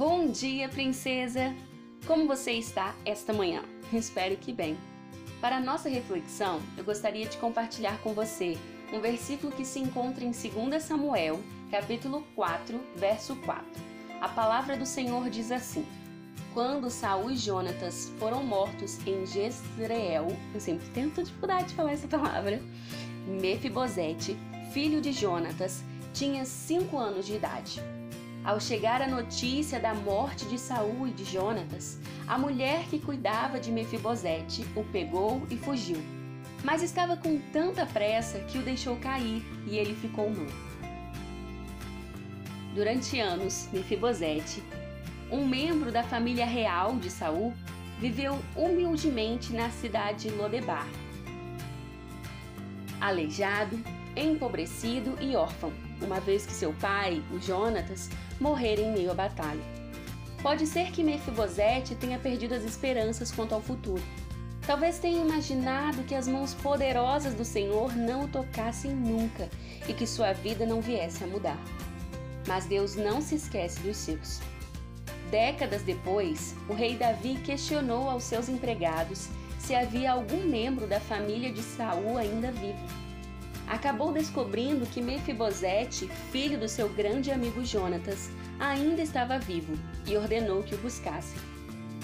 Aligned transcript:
Bom 0.00 0.30
dia, 0.30 0.66
princesa! 0.66 1.54
Como 2.06 2.26
você 2.26 2.52
está 2.52 2.94
esta 3.04 3.34
manhã? 3.34 3.62
Espero 3.92 4.34
que 4.34 4.50
bem. 4.50 4.78
Para 5.42 5.58
a 5.58 5.60
nossa 5.60 5.90
reflexão, 5.90 6.58
eu 6.78 6.82
gostaria 6.82 7.26
de 7.26 7.36
compartilhar 7.36 8.00
com 8.00 8.14
você 8.14 8.56
um 8.94 8.98
versículo 8.98 9.52
que 9.52 9.62
se 9.62 9.78
encontra 9.78 10.24
em 10.24 10.30
2 10.30 10.82
Samuel, 10.82 11.38
capítulo 11.70 12.26
4, 12.34 12.80
verso 12.96 13.36
4. 13.44 13.62
A 14.22 14.28
palavra 14.30 14.74
do 14.74 14.86
Senhor 14.86 15.28
diz 15.28 15.52
assim: 15.52 15.84
Quando 16.54 16.88
Saul 16.88 17.32
e 17.32 17.36
Jonatas 17.36 18.10
foram 18.18 18.42
mortos 18.42 19.06
em 19.06 19.26
Jezreel, 19.26 20.28
eu 20.54 20.60
sempre 20.60 20.88
tenho 20.94 21.10
dificuldade 21.10 21.68
de 21.68 21.74
falar 21.74 21.92
essa 21.92 22.08
palavra, 22.08 22.58
Mefibosete, 23.26 24.34
filho 24.72 25.02
de 25.02 25.12
Jonatas, 25.12 25.84
tinha 26.14 26.46
cinco 26.46 26.96
anos 26.96 27.26
de 27.26 27.34
idade. 27.34 27.99
Ao 28.42 28.58
chegar 28.58 29.02
a 29.02 29.06
notícia 29.06 29.78
da 29.78 29.94
morte 29.94 30.46
de 30.46 30.58
Saul 30.58 31.06
e 31.06 31.10
de 31.10 31.24
Jonatas, 31.24 31.98
a 32.26 32.38
mulher 32.38 32.84
que 32.88 32.98
cuidava 32.98 33.60
de 33.60 33.70
Mefibosete 33.70 34.64
o 34.74 34.82
pegou 34.82 35.46
e 35.50 35.58
fugiu. 35.58 35.98
Mas 36.64 36.82
estava 36.82 37.18
com 37.18 37.38
tanta 37.52 37.84
pressa 37.84 38.38
que 38.40 38.56
o 38.56 38.62
deixou 38.62 38.96
cair 38.96 39.44
e 39.66 39.76
ele 39.76 39.94
ficou 39.94 40.30
nu. 40.30 40.46
Durante 42.74 43.20
anos, 43.20 43.68
Mefibosete, 43.72 44.62
um 45.30 45.46
membro 45.46 45.92
da 45.92 46.02
família 46.02 46.46
real 46.46 46.96
de 46.96 47.10
Saul, 47.10 47.52
viveu 47.98 48.38
humildemente 48.56 49.52
na 49.52 49.68
cidade 49.68 50.30
de 50.30 50.34
Lodebar. 50.34 50.86
Aleijado, 52.98 53.78
empobrecido 54.16 55.16
e 55.20 55.36
órfão, 55.36 55.72
uma 56.00 56.20
vez 56.20 56.46
que 56.46 56.52
seu 56.52 56.72
pai, 56.74 57.22
o 57.32 57.40
Jonatas, 57.40 58.08
morrera 58.40 58.80
em 58.80 58.92
meio 58.92 59.10
à 59.10 59.14
batalha. 59.14 59.62
Pode 60.42 60.66
ser 60.66 60.90
que 60.90 61.04
Mefibosete 61.04 61.94
tenha 61.94 62.18
perdido 62.18 62.54
as 62.54 62.64
esperanças 62.64 63.30
quanto 63.30 63.54
ao 63.54 63.60
futuro. 63.60 64.02
Talvez 64.66 64.98
tenha 64.98 65.22
imaginado 65.22 66.02
que 66.04 66.14
as 66.14 66.26
mãos 66.26 66.54
poderosas 66.54 67.34
do 67.34 67.44
Senhor 67.44 67.94
não 67.96 68.24
o 68.24 68.28
tocassem 68.28 68.94
nunca 68.94 69.48
e 69.88 69.92
que 69.92 70.06
sua 70.06 70.32
vida 70.32 70.64
não 70.64 70.80
viesse 70.80 71.24
a 71.24 71.26
mudar. 71.26 71.58
Mas 72.46 72.66
Deus 72.66 72.94
não 72.94 73.20
se 73.20 73.34
esquece 73.34 73.80
dos 73.80 73.96
seus. 73.96 74.40
Décadas 75.30 75.82
depois, 75.82 76.54
o 76.68 76.72
rei 76.72 76.96
Davi 76.96 77.36
questionou 77.44 78.08
aos 78.08 78.24
seus 78.24 78.48
empregados 78.48 79.28
se 79.58 79.74
havia 79.74 80.12
algum 80.12 80.48
membro 80.48 80.86
da 80.86 80.98
família 80.98 81.52
de 81.52 81.62
Saul 81.62 82.16
ainda 82.16 82.50
vivo 82.50 83.09
acabou 83.70 84.12
descobrindo 84.12 84.84
que 84.84 85.00
Mefibosete, 85.00 86.08
filho 86.32 86.58
do 86.58 86.68
seu 86.68 86.88
grande 86.88 87.30
amigo 87.30 87.64
Jonatas, 87.64 88.28
ainda 88.58 89.00
estava 89.00 89.38
vivo 89.38 89.74
e 90.04 90.16
ordenou 90.16 90.64
que 90.64 90.74
o 90.74 90.78
buscasse. 90.78 91.36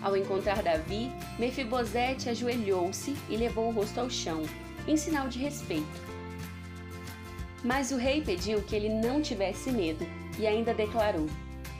Ao 0.00 0.16
encontrar 0.16 0.62
Davi, 0.62 1.10
Mefibosete 1.36 2.30
ajoelhou-se 2.30 3.16
e 3.28 3.36
levou 3.36 3.68
o 3.68 3.72
rosto 3.72 3.98
ao 3.98 4.08
chão, 4.08 4.42
em 4.86 4.96
sinal 4.96 5.28
de 5.28 5.40
respeito. 5.40 6.08
Mas 7.64 7.90
o 7.90 7.96
rei 7.96 8.22
pediu 8.22 8.62
que 8.62 8.76
ele 8.76 8.88
não 8.88 9.20
tivesse 9.20 9.72
medo 9.72 10.06
e 10.38 10.46
ainda 10.46 10.72
declarou: 10.72 11.26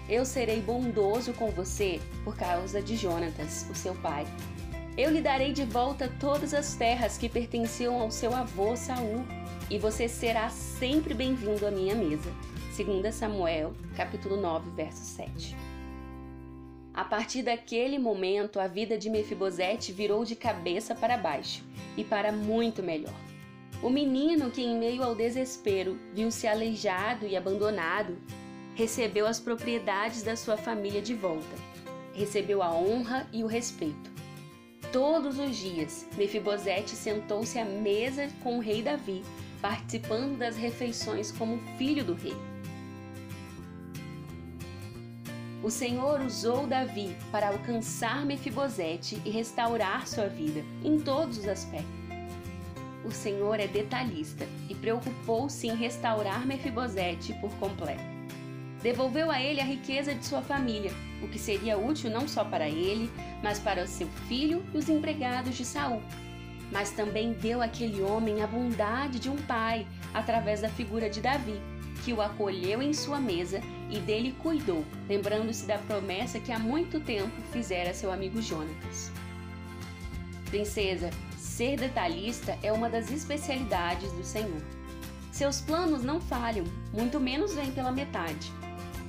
Eu 0.08 0.24
serei 0.24 0.60
bondoso 0.60 1.32
com 1.34 1.52
você 1.52 2.00
por 2.24 2.36
causa 2.36 2.82
de 2.82 2.96
Jonatas, 2.96 3.64
o 3.70 3.74
seu 3.76 3.94
pai. 3.94 4.26
Eu 4.98 5.12
lhe 5.12 5.20
darei 5.20 5.52
de 5.52 5.64
volta 5.64 6.12
todas 6.18 6.52
as 6.52 6.74
terras 6.74 7.16
que 7.16 7.28
pertenciam 7.28 8.00
ao 8.00 8.10
seu 8.10 8.34
avô 8.34 8.74
Saul 8.74 9.24
e 9.70 9.78
você 9.78 10.08
será 10.08 10.50
sempre 10.50 11.14
bem-vindo 11.14 11.64
à 11.64 11.70
minha 11.70 11.94
mesa. 11.94 12.28
2 12.76 13.14
Samuel, 13.14 13.74
capítulo 13.96 14.36
9, 14.36 14.70
verso 14.70 15.04
7. 15.04 15.54
A 16.92 17.04
partir 17.04 17.44
daquele 17.44 17.96
momento, 17.96 18.58
a 18.58 18.66
vida 18.66 18.98
de 18.98 19.08
Mefibosete 19.08 19.92
virou 19.92 20.24
de 20.24 20.34
cabeça 20.34 20.96
para 20.96 21.16
baixo 21.16 21.62
e 21.96 22.02
para 22.02 22.32
muito 22.32 22.82
melhor. 22.82 23.14
O 23.80 23.88
menino 23.88 24.50
que, 24.50 24.62
em 24.62 24.76
meio 24.76 25.04
ao 25.04 25.14
desespero, 25.14 25.96
viu-se 26.12 26.48
aleijado 26.48 27.24
e 27.24 27.36
abandonado, 27.36 28.18
recebeu 28.74 29.28
as 29.28 29.38
propriedades 29.38 30.24
da 30.24 30.34
sua 30.34 30.56
família 30.56 31.00
de 31.00 31.14
volta. 31.14 31.56
Recebeu 32.12 32.60
a 32.64 32.74
honra 32.74 33.28
e 33.32 33.44
o 33.44 33.46
respeito. 33.46 34.17
Todos 34.92 35.38
os 35.38 35.56
dias, 35.56 36.06
Mefibosete 36.16 36.90
sentou-se 36.92 37.58
à 37.58 37.64
mesa 37.64 38.28
com 38.42 38.56
o 38.56 38.60
rei 38.60 38.82
Davi 38.82 39.22
participando 39.60 40.38
das 40.38 40.56
refeições 40.56 41.32
como 41.32 41.58
filho 41.76 42.04
do 42.04 42.14
rei. 42.14 42.36
O 45.62 45.70
Senhor 45.70 46.20
usou 46.20 46.66
Davi 46.66 47.16
para 47.32 47.48
alcançar 47.48 48.24
Mefibosete 48.24 49.20
e 49.24 49.30
restaurar 49.30 50.06
sua 50.06 50.28
vida 50.28 50.64
em 50.84 51.00
todos 51.00 51.38
os 51.38 51.48
aspectos. 51.48 51.98
O 53.04 53.10
Senhor 53.10 53.58
é 53.58 53.66
detalhista 53.66 54.46
e 54.68 54.74
preocupou-se 54.74 55.66
em 55.66 55.74
restaurar 55.74 56.46
Mefibosete 56.46 57.32
por 57.34 57.50
completo. 57.54 58.02
Devolveu 58.82 59.30
a 59.30 59.42
ele 59.42 59.60
a 59.60 59.64
riqueza 59.64 60.14
de 60.14 60.24
sua 60.24 60.42
família, 60.42 60.92
o 61.22 61.28
que 61.28 61.38
seria 61.38 61.78
útil 61.78 62.10
não 62.10 62.28
só 62.28 62.44
para 62.44 62.68
ele, 62.68 63.10
mas 63.42 63.58
para 63.58 63.86
seu 63.86 64.08
filho 64.28 64.64
e 64.72 64.78
os 64.78 64.88
empregados 64.88 65.56
de 65.56 65.64
Saul, 65.64 66.02
mas 66.70 66.90
também 66.90 67.32
deu 67.32 67.62
àquele 67.62 68.02
homem 68.02 68.42
a 68.42 68.46
bondade 68.46 69.18
de 69.18 69.28
um 69.28 69.36
pai 69.36 69.86
através 70.12 70.60
da 70.60 70.68
figura 70.68 71.08
de 71.08 71.20
Davi, 71.20 71.60
que 72.04 72.12
o 72.12 72.20
acolheu 72.20 72.80
em 72.82 72.92
sua 72.92 73.18
mesa 73.18 73.60
e 73.90 73.98
dele 73.98 74.34
cuidou, 74.38 74.84
lembrando-se 75.08 75.66
da 75.66 75.78
promessa 75.78 76.38
que 76.38 76.52
há 76.52 76.58
muito 76.58 77.00
tempo 77.00 77.32
fizera 77.52 77.94
seu 77.94 78.12
amigo 78.12 78.40
Jonatas. 78.40 79.10
Princesa, 80.46 81.10
ser 81.36 81.76
detalhista 81.76 82.56
é 82.62 82.72
uma 82.72 82.88
das 82.88 83.10
especialidades 83.10 84.10
do 84.12 84.24
Senhor. 84.24 84.62
Seus 85.32 85.60
planos 85.60 86.02
não 86.02 86.20
falham, 86.20 86.64
muito 86.92 87.20
menos 87.20 87.54
vêm 87.54 87.70
pela 87.70 87.92
metade. 87.92 88.50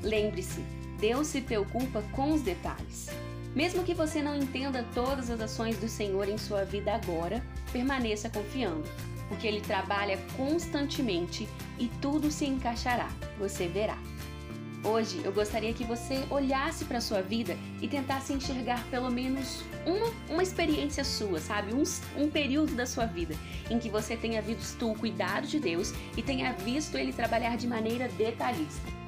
Lembre-se, 0.02 0.64
Deus 1.00 1.28
se 1.28 1.42
preocupa 1.42 2.04
com 2.12 2.34
os 2.34 2.42
detalhes. 2.42 3.10
Mesmo 3.56 3.84
que 3.84 3.94
você 3.94 4.22
não 4.22 4.36
entenda 4.36 4.86
todas 4.94 5.30
as 5.30 5.42
ações 5.42 5.78
do 5.78 5.88
Senhor 5.88 6.30
em 6.30 6.38
sua 6.38 6.64
vida 6.64 6.94
agora, 6.94 7.44
permaneça 7.72 8.30
confiando, 8.30 8.84
porque 9.28 9.48
Ele 9.48 9.62
trabalha 9.62 10.20
constantemente 10.38 11.48
e 11.80 11.88
tudo 12.02 12.30
se 12.30 12.46
encaixará, 12.46 13.10
você 13.40 13.68
verá. 13.68 13.98
Hoje 14.84 15.20
eu 15.26 15.34
gostaria 15.34 15.74
que 15.74 15.84
você 15.84 16.24
olhasse 16.30 16.86
para 16.86 17.02
sua 17.02 17.22
vida 17.22 17.58
e 17.81 17.88
tentasse 17.88 18.31
enxergar 18.31 18.81
pelo 18.90 19.12
menos 19.12 19.62
uma, 19.86 20.14
uma 20.30 20.44
experiência 20.44 21.04
sua, 21.04 21.42
sabe? 21.42 21.74
Um, 21.74 21.84
um 22.18 22.30
período 22.30 22.76
da 22.76 22.86
sua 22.86 23.06
vida 23.06 23.36
em 23.70 23.78
que 23.78 23.90
você 23.90 24.16
tenha 24.16 24.42
visto 24.42 24.90
o 24.90 24.96
cuidado 24.96 25.48
de 25.48 25.60
Deus 25.60 25.94
e 26.16 26.22
tenha 26.22 26.54
visto 26.54 26.98
Ele 26.98 27.12
trabalhar 27.12 27.58
de 27.58 27.68
maneira 27.68 28.08
detalhista. 28.08 28.99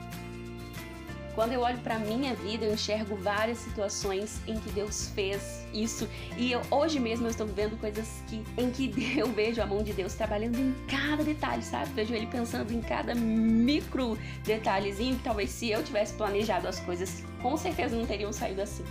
Quando 1.36 1.54
eu 1.54 1.62
olho 1.62 1.78
para 1.80 1.98
minha 1.98 2.36
vida, 2.36 2.66
eu 2.66 2.74
enxergo 2.74 3.16
várias 3.16 3.60
situações 3.60 4.42
em 4.48 4.60
que 4.60 4.70
Deus 4.72 5.08
fez 5.16 5.66
isso 5.74 6.08
e 6.38 6.52
eu, 6.52 6.62
hoje 6.70 7.00
mesmo 7.00 7.26
eu 7.26 7.32
estou 7.32 7.48
vivendo 7.48 7.80
coisas 7.80 8.22
que, 8.28 8.44
em 8.58 8.70
que 8.70 8.92
eu 9.18 9.28
vejo 9.28 9.62
a 9.62 9.66
mão 9.66 9.82
de 9.82 9.94
Deus 9.94 10.14
trabalhando 10.14 10.58
em 10.58 10.76
cada 10.88 11.24
detalhe, 11.24 11.64
sabe? 11.64 11.92
Vejo 11.94 12.14
Ele 12.14 12.28
pensando 12.28 12.72
em 12.74 12.82
cada 12.82 13.16
micro 13.16 14.18
detalhezinho 14.44 15.16
que 15.16 15.24
talvez 15.24 15.50
se 15.50 15.70
eu 15.70 15.84
tivesse 15.84 16.14
planejado 16.14 16.68
as 16.68 16.80
coisas, 16.82 17.24
com 17.42 17.56
certeza 17.56 17.96
não 17.96 18.06
teriam 18.06 18.32
saído 18.32 18.62
assim 18.62 18.84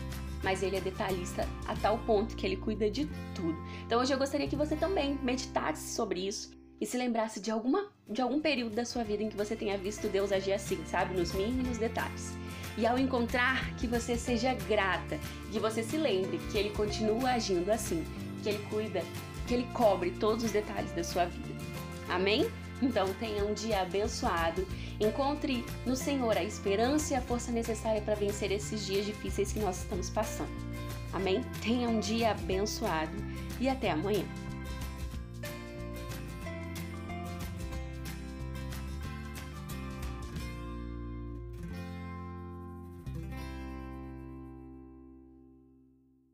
mas 0.43 0.63
ele 0.63 0.75
é 0.75 0.81
detalhista 0.81 1.47
a 1.67 1.77
tal 1.77 1.99
ponto 1.99 2.35
que 2.35 2.47
ele 2.47 2.57
cuida 2.57 2.91
de 2.91 3.07
tudo. 3.35 3.59
Então 3.85 4.01
hoje 4.01 4.11
eu 4.15 4.19
gostaria 4.19 4.49
que 4.49 4.57
você 4.57 4.75
também 4.75 5.19
meditasse 5.23 5.95
sobre 5.95 6.27
isso 6.27 6.59
e 6.81 6.87
se 6.87 6.97
lembrasse 6.97 7.41
de 7.41 7.51
alguma 7.51 7.89
de 8.09 8.21
algum 8.21 8.41
período 8.41 8.75
da 8.75 8.85
sua 8.85 9.05
vida 9.05 9.23
em 9.23 9.29
que 9.29 9.37
você 9.37 9.55
tenha 9.55 9.79
visto 9.79 10.09
Deus 10.09 10.33
agir 10.33 10.53
assim, 10.53 10.79
sabe, 10.87 11.17
nos 11.17 11.33
mínimos 11.33 11.79
detalhes. 11.79 12.33
E 12.77 12.85
ao 12.85 12.99
encontrar 12.99 13.73
que 13.77 13.87
você 13.87 14.17
seja 14.17 14.55
grata, 14.55 15.19
que 15.53 15.61
você 15.61 15.83
se 15.83 15.97
lembre 15.97 16.41
que 16.51 16.59
ele 16.59 16.71
continua 16.71 17.33
agindo 17.33 17.71
assim, 17.71 18.05
que 18.43 18.49
ele 18.49 18.67
cuida, 18.69 19.03
que 19.47 19.55
ele 19.55 19.69
cobre 19.73 20.11
todos 20.13 20.45
os 20.45 20.51
detalhes 20.51 20.91
da 20.93 21.05
sua 21.05 21.27
vida. 21.27 21.55
Amém? 22.09 22.51
Então 22.83 23.13
tenha 23.15 23.45
um 23.45 23.53
dia 23.53 23.83
abençoado. 23.83 24.67
Encontre 24.99 25.65
no 25.87 25.95
Senhor 25.95 26.37
a 26.37 26.43
esperança 26.43 27.15
e 27.15 27.17
a 27.17 27.21
força 27.21 27.53
necessária 27.53 28.01
para 28.01 28.15
vencer 28.15 28.51
esses 28.51 28.87
dias 28.87 29.07
difíceis 29.07 29.53
que 29.53 29.61
nós 29.61 29.79
estamos 29.79 30.11
passando. 30.11 30.51
Amém? 31.13 31.45
Tenha 31.63 31.89
um 31.89 32.01
dia 32.01 32.31
abençoado 32.31 33.13
e 33.61 33.69
até 33.69 33.91
amanhã. 33.91 34.25